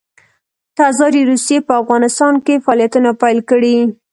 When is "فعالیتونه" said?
2.65-3.09